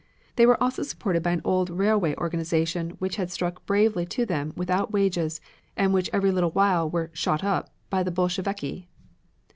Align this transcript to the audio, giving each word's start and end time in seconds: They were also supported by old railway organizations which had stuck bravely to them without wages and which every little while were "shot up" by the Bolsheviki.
They 0.35 0.47
were 0.47 0.57
also 0.63 0.81
supported 0.81 1.21
by 1.21 1.39
old 1.45 1.69
railway 1.69 2.15
organizations 2.15 2.93
which 2.97 3.17
had 3.17 3.29
stuck 3.29 3.63
bravely 3.67 4.03
to 4.07 4.25
them 4.25 4.51
without 4.55 4.91
wages 4.91 5.39
and 5.77 5.93
which 5.93 6.09
every 6.11 6.31
little 6.31 6.49
while 6.49 6.89
were 6.89 7.11
"shot 7.13 7.43
up" 7.43 7.71
by 7.91 8.01
the 8.01 8.09
Bolsheviki. 8.09 8.87